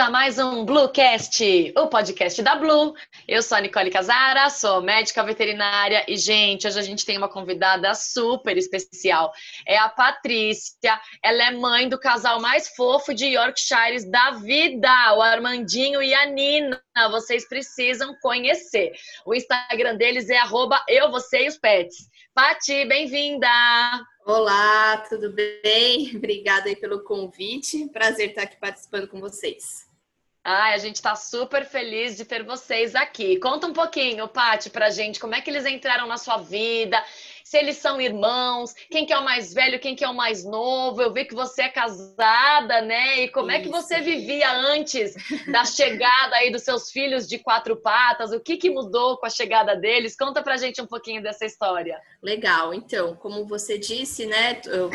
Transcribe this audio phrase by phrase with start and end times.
[0.00, 2.94] A mais um Bluecast, o podcast da Blue.
[3.28, 7.28] Eu sou a Nicole Casara, sou médica veterinária e, gente, hoje a gente tem uma
[7.28, 9.30] convidada super especial.
[9.66, 15.20] É a Patrícia, ela é mãe do casal mais fofo de Yorkshires da vida, o
[15.20, 16.80] Armandinho e a Nina.
[17.10, 18.92] Vocês precisam conhecer.
[19.26, 22.08] O Instagram deles é arroba eu, você e os pets.
[22.32, 23.48] Pati, bem-vinda!
[24.24, 26.12] Olá, tudo bem?
[26.16, 27.88] Obrigada aí pelo convite.
[27.88, 29.88] Prazer estar aqui participando com vocês.
[30.44, 33.38] Ai, a gente está super feliz de ter vocês aqui.
[33.38, 37.02] Conta um pouquinho, Paty, pra gente, como é que eles entraram na sua vida,
[37.44, 40.44] se eles são irmãos, quem que é o mais velho, quem que é o mais
[40.44, 41.02] novo.
[41.02, 43.22] Eu vi que você é casada, né?
[43.22, 43.58] E como Isso.
[43.58, 45.14] é que você vivia antes
[45.50, 48.32] da chegada aí dos seus filhos de quatro patas?
[48.32, 50.16] O que, que mudou com a chegada deles?
[50.16, 52.00] Conta pra gente um pouquinho dessa história.
[52.22, 54.60] Legal, então, como você disse, né?
[54.66, 54.90] Eu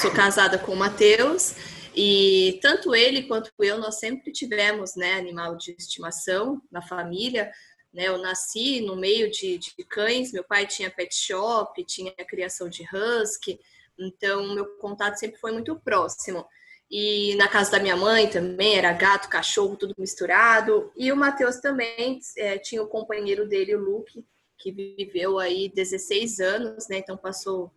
[0.00, 1.54] sou casada com o Matheus.
[1.98, 7.50] E tanto ele quanto eu, nós sempre tivemos né, animal de estimação na família.
[7.96, 8.08] Né?
[8.08, 12.86] Eu nasci no meio de, de cães, meu pai tinha pet shop, tinha criação de
[12.92, 13.58] husky,
[13.98, 16.46] então meu contato sempre foi muito próximo.
[16.90, 20.92] E na casa da minha mãe também era gato, cachorro, tudo misturado.
[20.94, 24.22] E o Matheus também é, tinha o companheiro dele, o Luke,
[24.58, 26.98] que viveu aí 16 anos, né?
[26.98, 27.72] Então passou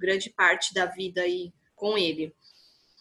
[0.00, 2.32] grande parte da vida aí com ele.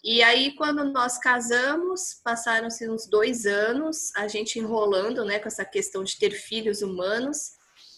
[0.03, 5.63] E aí, quando nós casamos, passaram-se uns dois anos, a gente enrolando, né, com essa
[5.63, 7.53] questão de ter filhos humanos.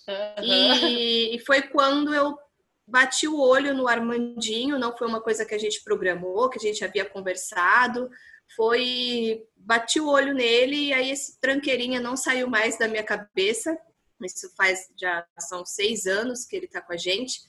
[0.08, 0.44] Uhum.
[0.44, 2.38] E, e foi quando eu
[2.88, 6.62] bati o olho no Armandinho, não foi uma coisa que a gente programou, que a
[6.62, 8.10] gente havia conversado,
[8.56, 13.76] foi bati o olho nele e aí esse tranqueirinha não saiu mais da minha cabeça.
[14.24, 17.42] Isso faz já são seis anos que ele está com a gente.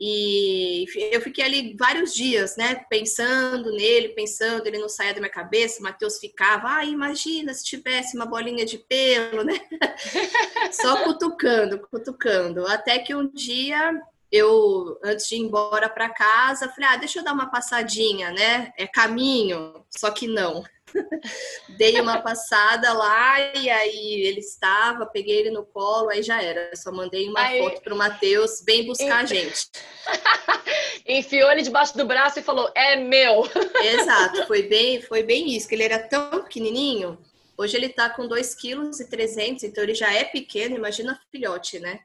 [0.00, 5.30] E eu fiquei ali vários dias, né, pensando nele, pensando, ele não saía da minha
[5.30, 5.80] cabeça.
[5.80, 9.54] O Matheus ficava, ah, imagina se tivesse uma bolinha de pelo, né?
[10.72, 12.66] Só cutucando, cutucando.
[12.66, 13.92] Até que um dia
[14.32, 18.72] eu, antes de ir embora para casa, falei, ah, deixa eu dar uma passadinha, né?
[18.78, 20.64] É caminho, só que não.
[21.76, 26.74] Dei uma passada lá e aí ele estava, peguei ele no colo, aí já era.
[26.74, 27.58] Só mandei uma aí...
[27.58, 29.68] foto pro Matheus, bem buscar a gente.
[31.06, 33.48] Enfiou ele debaixo do braço e falou: "É meu".
[33.82, 37.18] Exato, foi bem, foi bem isso, que ele era tão pequenininho.
[37.56, 42.00] Hoje ele tá com 2,3 kg, então ele já é pequeno, imagina filhote, né?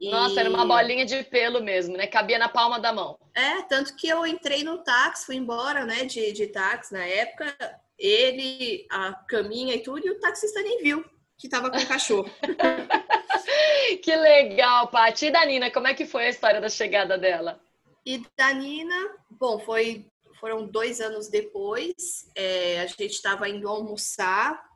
[0.00, 0.10] E...
[0.10, 2.06] Nossa, era uma bolinha de pelo mesmo, né?
[2.06, 3.18] Cabia na palma da mão.
[3.34, 7.54] É, tanto que eu entrei no táxi, fui embora, né, de, de táxi na época
[7.98, 11.04] ele, a caminha e tudo, e o taxista nem viu
[11.38, 12.28] que tava com o cachorro.
[14.02, 15.26] que legal, Paty.
[15.26, 17.60] E da Nina, como é que foi a história da chegada dela?
[18.04, 20.06] E da Nina, bom, foi,
[20.40, 24.68] foram dois anos depois, é, a gente estava indo almoçar,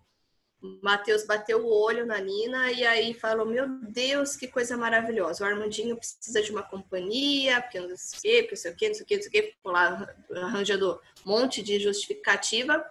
[0.80, 5.42] Matheus bateu o olho na Nina e aí falou: Meu Deus, que coisa maravilhosa.
[5.42, 8.88] O Armandinho precisa de uma companhia, porque não sei o porque não sei o quê,
[8.88, 9.42] não sei o quê, não sei o quê.
[9.56, 10.06] Ficou lá
[10.36, 12.84] arranjando um monte de justificativa.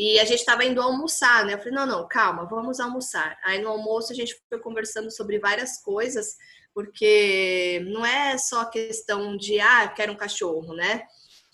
[0.00, 1.52] E a gente estava indo almoçar, né?
[1.52, 3.38] Eu falei, não, não, calma, vamos almoçar.
[3.44, 6.38] Aí no almoço a gente foi conversando sobre várias coisas,
[6.72, 11.02] porque não é só questão de, ah, eu quero um cachorro, né?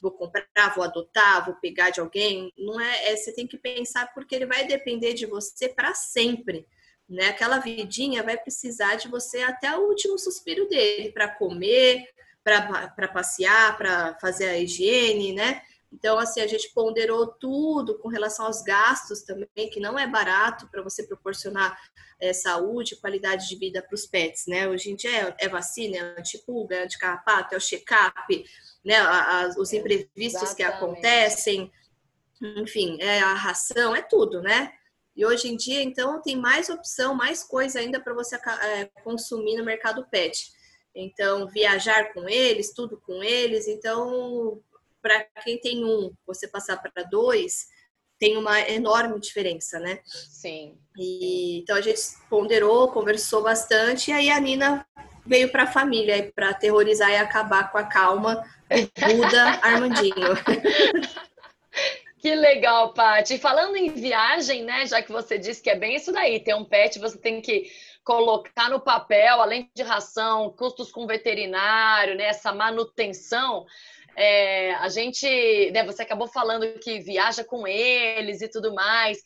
[0.00, 2.52] Vou comprar, vou adotar, vou pegar de alguém.
[2.56, 6.68] Não é, é você tem que pensar porque ele vai depender de você para sempre.
[7.08, 7.26] Né?
[7.30, 12.04] Aquela vidinha vai precisar de você até o último suspiro dele para comer,
[12.44, 15.62] para passear, para fazer a higiene, né?
[15.96, 20.68] Então, assim, a gente ponderou tudo com relação aos gastos também, que não é barato
[20.70, 21.74] para você proporcionar
[22.20, 24.68] é, saúde, qualidade de vida para os pets, né?
[24.68, 28.44] Hoje em dia é, é vacina, é antipulga, é anticarrapato, é o check-up,
[28.84, 28.96] né?
[28.96, 30.56] A, a, os imprevistos Exatamente.
[30.56, 31.72] que acontecem,
[32.42, 34.72] enfim, é a ração, é tudo, né?
[35.16, 39.56] E hoje em dia, então, tem mais opção, mais coisa ainda para você é, consumir
[39.56, 40.52] no mercado pet.
[40.94, 43.66] Então, viajar com eles, tudo com eles.
[43.66, 44.62] Então,
[45.06, 47.68] para quem tem um, você passar para dois,
[48.18, 50.00] tem uma enorme diferença, né?
[50.04, 50.76] Sim.
[50.98, 54.84] E, então a gente ponderou, conversou bastante, e aí a Nina
[55.24, 60.14] veio para a família para aterrorizar e acabar com a calma do Buda Armandinho.
[62.18, 63.38] Que legal, Paty.
[63.38, 64.84] Falando em viagem, né?
[64.84, 67.70] Já que você disse que é bem isso daí, ter um pet, você tem que
[68.02, 72.24] colocar no papel, além de ração, custos com veterinário, né?
[72.24, 73.64] Essa manutenção.
[74.16, 79.18] É, a gente, né, você acabou falando que viaja com eles e tudo mais.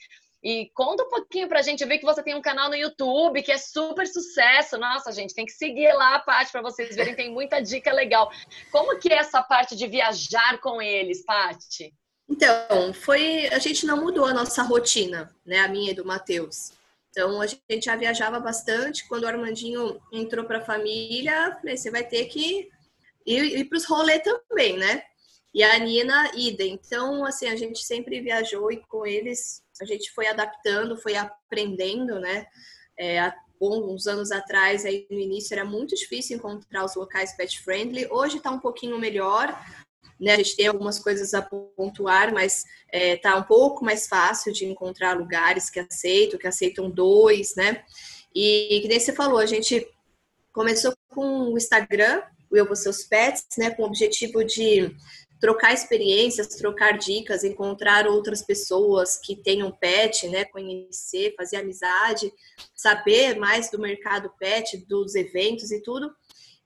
[0.42, 1.82] E conta um pouquinho pra gente.
[1.82, 4.78] Eu vi que você tem um canal no YouTube que é super sucesso.
[4.78, 8.30] Nossa, gente, tem que seguir lá a parte para vocês verem, tem muita dica legal.
[8.72, 11.94] Como que é essa parte de viajar com eles, Paty?
[12.28, 16.72] Então, foi a gente não mudou a nossa rotina, né, a minha e do Matheus.
[17.10, 19.06] Então, a gente já viajava bastante.
[19.08, 22.70] Quando o Armandinho entrou para a família, falei, você vai ter que
[23.26, 25.02] ir, ir para os rolês também, né?
[25.52, 26.64] E a Nina, ida.
[26.64, 32.20] Então, assim, a gente sempre viajou e com eles a gente foi adaptando, foi aprendendo,
[32.20, 32.46] né?
[32.98, 37.60] É, há uns anos atrás, aí no início, era muito difícil encontrar os locais pet
[37.62, 38.06] friendly.
[38.10, 39.48] Hoje está um pouquinho melhor,
[40.18, 40.34] né?
[40.34, 44.66] A gente tem algumas coisas a pontuar, mas é, tá um pouco mais fácil de
[44.66, 47.84] encontrar lugares que aceitam, que aceitam dois, né?
[48.34, 49.86] E que nem você falou, a gente
[50.52, 53.70] começou com o Instagram, o Eu Vou Seus Pets, né?
[53.70, 54.94] Com o objetivo de
[55.40, 62.30] trocar experiências, trocar dicas, encontrar outras pessoas que tenham pet, né, conhecer, fazer amizade,
[62.74, 66.14] saber mais do mercado pet, dos eventos e tudo.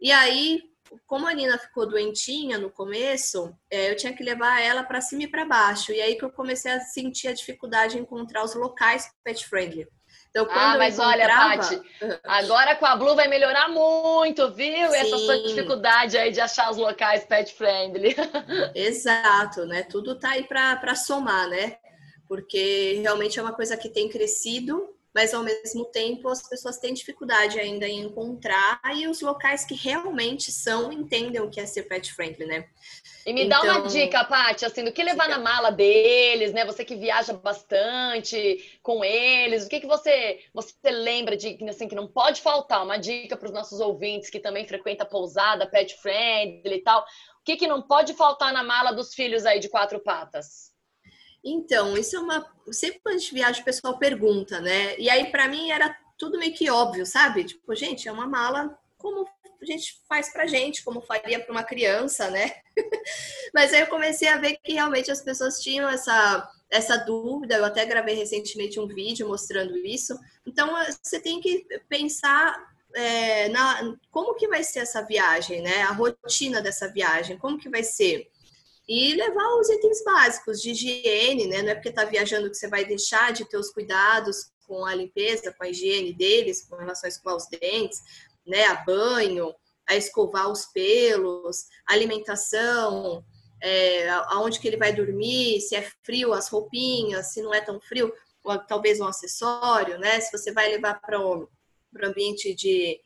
[0.00, 0.60] E aí,
[1.06, 5.22] como a Nina ficou doentinha no começo, é, eu tinha que levar ela para cima
[5.22, 5.92] e para baixo.
[5.92, 9.87] E aí que eu comecei a sentir a dificuldade em encontrar os locais pet friendly.
[10.31, 11.81] Então, ah, mas olha, Paty,
[12.25, 14.90] agora com a Blue vai melhorar muito, viu?
[14.90, 14.96] Sim.
[14.96, 18.16] Essa sua dificuldade aí de achar os locais pet friendly.
[18.75, 19.84] Exato, né?
[19.84, 21.76] Tudo tá aí para somar, né?
[22.26, 26.93] Porque realmente é uma coisa que tem crescido mas ao mesmo tempo as pessoas têm
[26.93, 31.84] dificuldade ainda em encontrar e os locais que realmente são entendem o que é ser
[31.84, 32.66] pet friendly, né?
[33.26, 33.62] E me então...
[33.62, 36.65] dá uma então, dica, Paty, assim, do que levar na mala deles, né?
[36.65, 41.94] Você que viaja bastante com eles, o que, que você, você lembra de assim, que
[41.94, 42.85] não pode faltar?
[42.85, 47.00] Uma dica para os nossos ouvintes que também frequentam pousada, pet friendly e tal.
[47.00, 50.73] O que, que não pode faltar na mala dos filhos aí de quatro patas?
[51.43, 52.47] Então, isso é uma.
[52.71, 54.99] Sempre quando a gente viaja, o pessoal pergunta, né?
[54.99, 57.44] E aí, para mim, era tudo meio que óbvio, sabe?
[57.44, 59.29] Tipo, gente, é uma mala como
[59.64, 62.52] a gente faz pra gente, como faria para uma criança, né?
[63.55, 67.56] Mas aí eu comecei a ver que realmente as pessoas tinham essa, essa dúvida.
[67.56, 70.19] Eu até gravei recentemente um vídeo mostrando isso.
[70.46, 72.56] Então, eh, você tem que pensar
[72.94, 75.82] é, na como que vai ser essa viagem, né?
[75.82, 78.31] A rotina dessa viagem, como que vai ser?
[78.88, 81.62] e levar os itens básicos de higiene, né?
[81.62, 84.94] Não é porque está viajando que você vai deixar de ter os cuidados com a
[84.94, 88.00] limpeza, com a higiene deles, com relação a escovar os dentes,
[88.46, 88.64] né?
[88.64, 89.55] A banho,
[89.88, 93.25] a escovar os pelos, alimentação,
[93.62, 97.81] é, aonde que ele vai dormir, se é frio, as roupinhas, se não é tão
[97.81, 98.12] frio,
[98.69, 100.20] talvez um acessório, né?
[100.20, 101.49] Se você vai levar para o
[102.02, 103.00] ambiente de,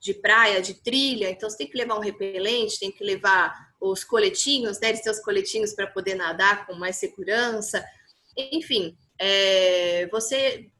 [0.00, 4.04] de praia, de trilha, então você tem que levar um repelente, tem que levar os
[4.04, 4.90] coletinhos, né?
[4.90, 7.84] Eles os coletinhos para poder nadar com mais segurança.
[8.36, 10.70] Enfim, é, você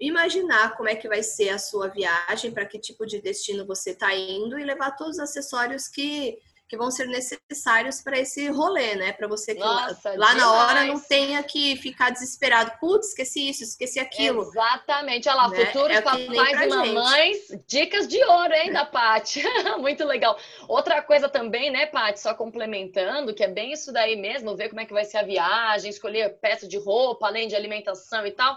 [0.00, 3.90] imaginar como é que vai ser a sua viagem, para que tipo de destino você
[3.90, 6.38] está indo e levar todos os acessórios que
[6.70, 9.12] que vão ser necessários para esse rolê, né?
[9.12, 12.78] Para você que Nossa, lá, na hora não tenha que ficar desesperado.
[12.78, 14.42] Putz, esqueci isso, esqueci aquilo.
[14.42, 15.28] Exatamente.
[15.28, 15.66] Olha lá, né?
[15.66, 19.42] futuros é papais e mamães, dicas de ouro, hein, da Paty.
[19.80, 20.38] Muito legal.
[20.68, 24.80] Outra coisa também, né, Paty, só complementando, que é bem isso daí mesmo, ver como
[24.80, 28.56] é que vai ser a viagem, escolher peça de roupa, além de alimentação e tal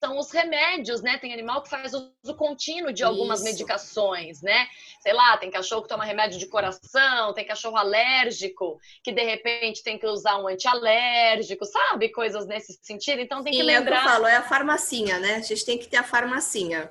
[0.00, 1.18] são os remédios, né?
[1.18, 3.50] Tem animal que faz uso contínuo de algumas Isso.
[3.50, 4.66] medicações, né?
[5.00, 9.82] Sei lá, tem cachorro que toma remédio de coração, tem cachorro alérgico, que de repente
[9.82, 12.08] tem que usar um antialérgico, sabe?
[12.08, 13.20] Coisas nesse sentido.
[13.20, 13.96] Então tem Sim, que lembrar.
[13.96, 15.36] É o que eu falo, é a farmacinha, né?
[15.36, 16.90] A gente tem que ter a farmacinha.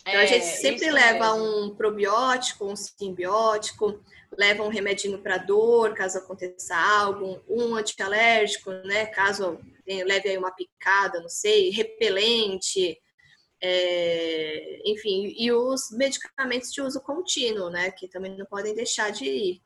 [0.00, 1.66] Então, é, a gente sempre leva mesmo.
[1.66, 4.00] um probiótico, um simbiótico,
[4.36, 9.06] leva um remedinho para dor, caso aconteça algo, um antialérgico, né?
[9.06, 12.96] Caso leve aí uma picada, não sei, repelente,
[13.60, 17.90] é, enfim, e os medicamentos de uso contínuo, né?
[17.90, 19.62] Que também não podem deixar de ir.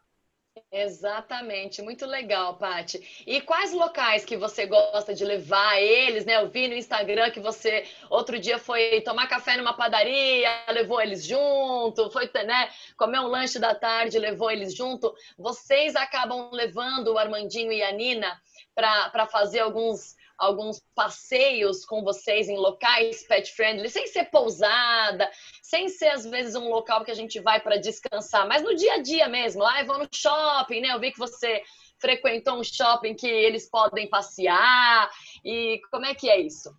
[0.71, 3.25] Exatamente, muito legal, Pati.
[3.27, 6.37] E quais locais que você gosta de levar eles, né?
[6.37, 11.25] Eu vi no Instagram que você outro dia foi tomar café numa padaria, levou eles
[11.27, 15.13] junto, foi, né, comer um lanche da tarde, levou eles junto.
[15.37, 18.41] Vocês acabam levando o Armandinho e a Nina
[18.75, 25.31] para fazer alguns alguns passeios com vocês em locais pet friendly, sem ser pousada,
[25.63, 28.95] sem ser às vezes um local que a gente vai para descansar, mas no dia
[28.95, 29.65] a dia mesmo.
[29.65, 30.89] Ah, eu vou no shopping, né?
[30.93, 31.63] Eu vi que você
[31.99, 35.11] frequentou um shopping que eles podem passear.
[35.45, 36.75] E como é que é isso?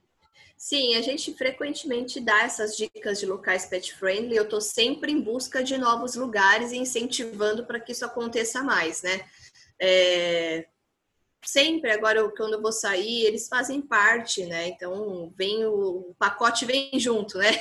[0.58, 4.36] Sim, a gente frequentemente dá essas dicas de locais pet friendly.
[4.36, 9.04] Eu estou sempre em busca de novos lugares e incentivando para que isso aconteça mais,
[9.04, 9.28] né?
[9.80, 10.66] É,
[11.46, 14.68] sempre, agora quando eu vou sair, eles fazem parte, né?
[14.68, 17.52] Então, vem o, o pacote vem junto, né?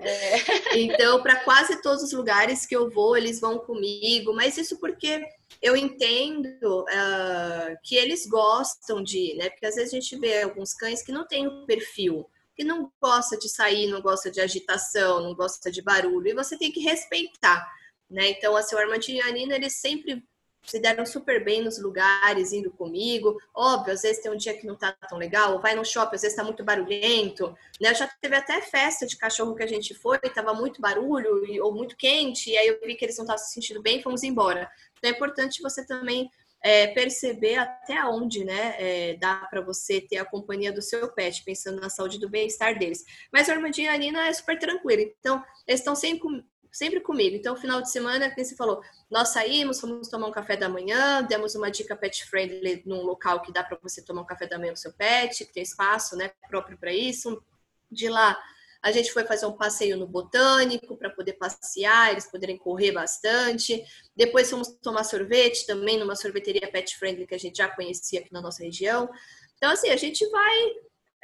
[0.00, 0.78] É.
[0.78, 5.22] então, para quase todos os lugares que eu vou, eles vão comigo, mas isso porque
[5.60, 6.46] eu entendo
[6.82, 9.50] uh, que eles gostam de, né?
[9.50, 12.92] Porque às vezes a gente vê alguns cães que não têm o perfil, que não
[13.00, 16.80] gosta de sair, não gosta de agitação, não gosta de barulho, e você tem que
[16.80, 17.66] respeitar,
[18.08, 18.30] né?
[18.30, 20.22] Então, assim, o Armandinho e a Nina, eles sempre
[20.64, 23.38] se deram super bem nos lugares, indo comigo.
[23.54, 26.22] Óbvio, às vezes tem um dia que não tá tão legal, vai no shopping, às
[26.22, 27.94] vezes tá muito barulhento, né?
[27.94, 31.96] Já teve até festa de cachorro que a gente foi, tava muito barulho ou muito
[31.96, 34.70] quente, e aí eu vi que eles não estavam se sentindo bem, fomos embora.
[34.98, 36.30] Então é importante você também
[36.64, 41.44] é, perceber até onde, né, é, dá para você ter a companhia do seu pet,
[41.44, 43.04] pensando na saúde e do bem-estar deles.
[43.30, 46.26] Mas o Armandinho e a Nina é super tranquilo, então eles estão sempre
[46.74, 47.36] sempre comigo.
[47.36, 51.22] Então, final de semana, como você falou, nós saímos, fomos tomar um café da manhã,
[51.22, 54.58] demos uma dica pet friendly num local que dá para você tomar um café da
[54.58, 57.40] manhã com seu pet, que tem espaço, né, próprio para isso.
[57.88, 58.36] De lá,
[58.82, 63.84] a gente foi fazer um passeio no botânico para poder passear, eles poderem correr bastante.
[64.16, 68.32] Depois fomos tomar sorvete também numa sorveteria pet friendly que a gente já conhecia aqui
[68.32, 69.08] na nossa região.
[69.56, 70.74] Então, assim, a gente vai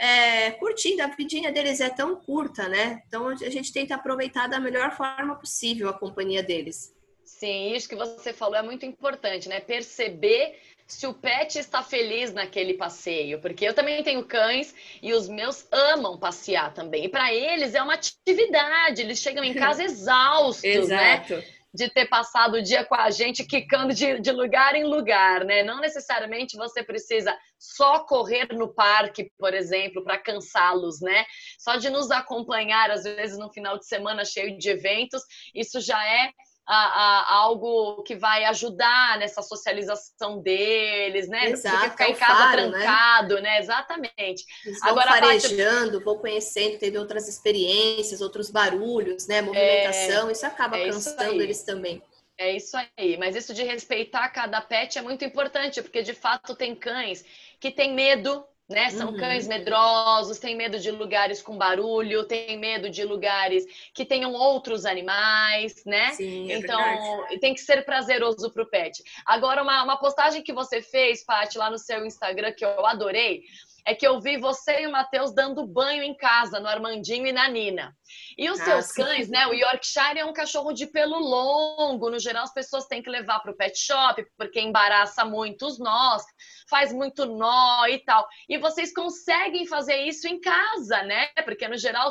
[0.01, 3.03] é, curtindo, a vidinha deles é tão curta, né?
[3.07, 6.95] Então a gente tenta aproveitar da melhor forma possível a companhia deles.
[7.23, 9.61] Sim, isso que você falou é muito importante, né?
[9.61, 15.29] Perceber se o pet está feliz naquele passeio, porque eu também tenho cães e os
[15.29, 17.05] meus amam passear também.
[17.05, 21.17] E para eles é uma atividade, eles chegam em casa exaustos, né?
[21.17, 21.35] Exato.
[21.35, 21.45] né?
[21.73, 25.63] De ter passado o dia com a gente, quicando de, de lugar em lugar, né?
[25.63, 31.25] Não necessariamente você precisa só correr no parque, por exemplo, para cansá-los, né?
[31.59, 35.23] Só de nos acompanhar, às vezes, no final de semana cheio de eventos,
[35.55, 36.33] isso já é
[36.67, 41.51] a, a, algo que vai ajudar nessa socialização deles, né?
[41.51, 42.79] Exato, Porque ficar é em casa faro, né?
[42.79, 43.41] trancado, né?
[43.41, 43.59] né?
[43.59, 44.45] Exatamente.
[44.65, 46.05] Eles Agora, farejando, parte...
[46.05, 49.43] vou conhecendo, tendo outras experiências, outros barulhos, né?
[49.43, 52.03] Movimentação, é, isso acaba é cansando isso eles também.
[52.39, 56.55] É isso aí, mas isso de respeitar cada pet é muito importante, porque de fato
[56.55, 57.23] tem cães
[57.61, 58.89] que têm medo né?
[58.91, 59.17] São uhum.
[59.17, 64.87] cães medrosos, têm medo de lugares com barulho, têm medo de lugares que tenham outros
[64.87, 66.13] animais, né?
[66.13, 67.41] Sim, é então, verdade.
[67.41, 69.03] tem que ser prazeroso para o pet.
[69.27, 73.43] Agora, uma, uma postagem que você fez, Paty, lá no seu Instagram, que eu adorei,
[73.85, 77.33] é que eu vi você e o Matheus dando banho em casa, no Armandinho e
[77.33, 77.97] na Nina.
[78.37, 79.03] E os ah, seus sim.
[79.03, 79.47] cães, né?
[79.47, 82.11] O Yorkshire é um cachorro de pelo longo.
[82.11, 85.79] No geral, as pessoas têm que levar para o pet shop, porque embaraça muito os
[85.79, 86.23] nós,
[86.69, 88.27] faz muito nó e tal.
[88.49, 91.29] E vocês conseguem fazer isso em casa, né?
[91.45, 92.11] Porque no geral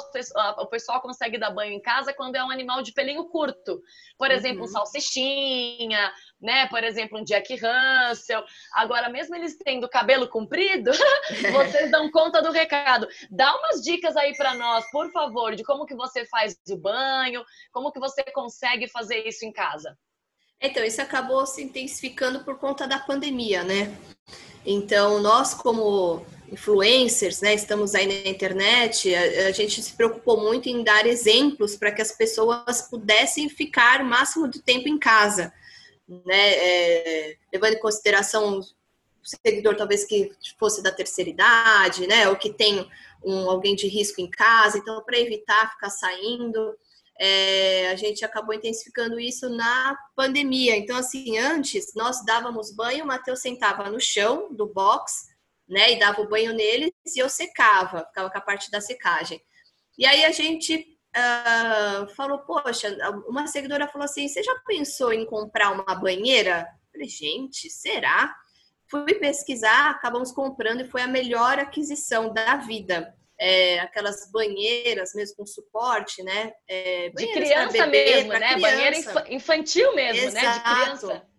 [0.57, 3.81] o pessoal consegue dar banho em casa quando é um animal de pelinho curto.
[4.17, 4.65] Por exemplo, uhum.
[4.65, 6.67] um salsichinha, né?
[6.67, 8.43] Por exemplo, um Jack Russell.
[8.73, 10.91] Agora, mesmo eles tendo cabelo comprido,
[11.51, 13.07] vocês dão conta do recado.
[13.31, 17.43] Dá umas dicas aí para nós, por favor, de como que você faz o banho,
[17.71, 19.97] como que você consegue fazer isso em casa.
[20.61, 23.97] Então, isso acabou se intensificando por conta da pandemia, né?
[24.65, 30.67] Então, nós como influencers, né, estamos aí na internet, a, a gente se preocupou muito
[30.67, 35.53] em dar exemplos para que as pessoas pudessem ficar o máximo do tempo em casa
[36.25, 38.59] né, é, levando em consideração
[39.23, 42.89] seguidor talvez que fosse da terceira idade, né, ou que tem
[43.23, 46.75] um, alguém de risco em casa, então para evitar ficar saindo,
[47.19, 50.77] é, a gente acabou intensificando isso na pandemia.
[50.77, 55.27] Então, assim, antes nós dávamos banho, o Matheus sentava no chão do box,
[55.67, 59.39] né, e dava o banho neles e eu secava, ficava com a parte da secagem.
[59.97, 62.97] E aí a gente uh, falou, poxa,
[63.27, 66.67] uma seguidora falou assim, você já pensou em comprar uma banheira?
[66.85, 68.35] Eu falei, gente, será?
[68.89, 73.13] Fui pesquisar, acabamos comprando e foi a melhor aquisição da vida.
[73.39, 76.51] É, aquelas banheiras mesmo com suporte, né?
[76.67, 78.55] É, de criança bebê, mesmo, né?
[78.55, 78.59] Criança.
[78.59, 80.45] Banheira infantil mesmo, Exato.
[80.45, 80.53] né?
[80.53, 81.29] De criança.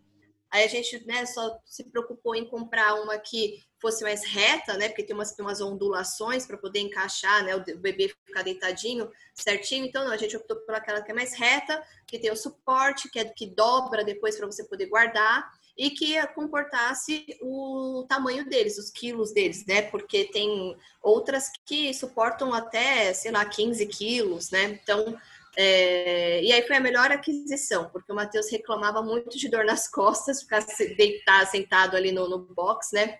[0.52, 4.88] Aí a gente né, só se preocupou em comprar uma que fosse mais reta, né?
[4.88, 7.54] Porque tem umas, tem umas ondulações para poder encaixar, né?
[7.54, 9.84] O bebê ficar deitadinho certinho.
[9.84, 13.10] Então, não, a gente optou por aquela que é mais reta, que tem o suporte,
[13.10, 18.76] que é que dobra depois para você poder guardar e que comportasse o tamanho deles,
[18.76, 19.80] os quilos deles, né?
[19.80, 24.78] Porque tem outras que suportam até, sei lá, 15 quilos, né?
[24.82, 25.18] Então,
[25.56, 29.88] é, e aí foi a melhor aquisição, porque o Matheus reclamava muito de dor nas
[29.90, 30.62] costas, ficar
[30.98, 33.18] deitado, sentado ali no, no box, né?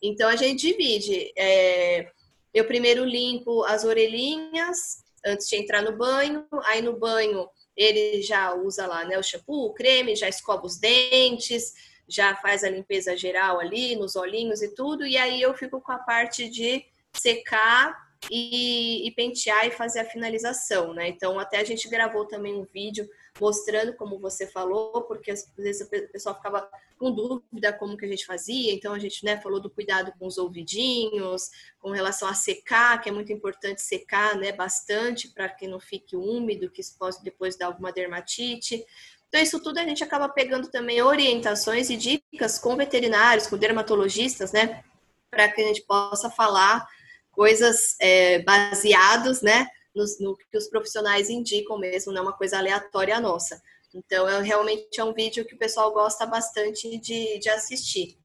[0.00, 1.32] Então a gente divide.
[1.36, 2.08] É,
[2.54, 8.54] eu primeiro limpo as orelhinhas antes de entrar no banho, aí no banho ele já
[8.54, 11.74] usa lá né, o shampoo, o creme, já escova os dentes,
[12.08, 15.92] já faz a limpeza geral ali, nos olhinhos e tudo, e aí eu fico com
[15.92, 21.08] a parte de secar e, e, pentear e fazer a finalização, né?
[21.08, 23.08] Então, até a gente gravou também um vídeo
[23.40, 28.08] mostrando como você falou, porque às vezes o pessoal ficava com dúvida como que a
[28.08, 32.34] gente fazia, então a gente né, falou do cuidado com os ouvidinhos, com relação a
[32.34, 36.96] secar, que é muito importante secar né, bastante para que não fique úmido, que isso
[36.98, 38.84] possa depois dar alguma dermatite.
[39.28, 44.52] Então, isso tudo a gente acaba pegando também orientações e dicas com veterinários, com dermatologistas,
[44.52, 44.82] né?
[45.30, 46.86] Para que a gente possa falar
[47.32, 49.68] coisas é, baseados, né?
[49.94, 53.60] No, no, que os profissionais indicam mesmo, não é uma coisa aleatória nossa.
[53.94, 58.18] Então, é, realmente é um vídeo que o pessoal gosta bastante de, de assistir.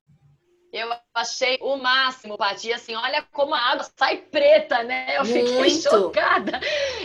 [0.71, 2.71] Eu achei o máximo, Paty.
[2.71, 5.17] Assim, olha como a água sai preta, né?
[5.17, 5.81] Eu fiquei Muito.
[5.81, 6.61] chocada.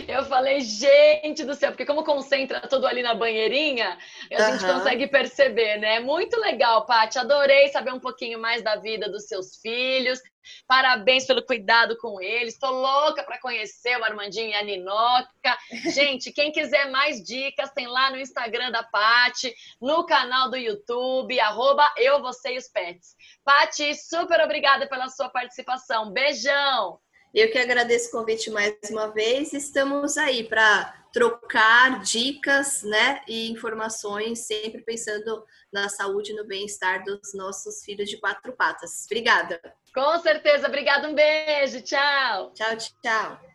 [0.07, 3.97] Eu falei, gente do céu, porque como concentra tudo ali na banheirinha,
[4.31, 5.99] a gente consegue perceber, né?
[5.99, 7.19] Muito legal, Paty.
[7.19, 10.21] Adorei saber um pouquinho mais da vida dos seus filhos.
[10.67, 12.53] Parabéns pelo cuidado com eles.
[12.53, 15.57] Estou louca para conhecer o Armandinho e a Ninoca.
[15.93, 21.39] Gente, quem quiser mais dicas, tem lá no Instagram da Pati, no canal do YouTube,
[21.39, 23.15] arroba eu, você e os pets.
[23.43, 26.11] Pati, super obrigada pela sua participação.
[26.11, 26.99] Beijão!
[27.33, 29.53] Eu que agradeço o convite mais uma vez.
[29.53, 35.43] Estamos aí para trocar dicas, né, e informações, sempre pensando
[35.73, 39.05] na saúde e no bem-estar dos nossos filhos de quatro patas.
[39.07, 39.59] Obrigada.
[39.95, 40.67] Com certeza.
[40.67, 41.09] Obrigada.
[41.09, 41.81] Um beijo.
[41.81, 42.53] Tchau.
[42.53, 43.46] Tchau, tchau.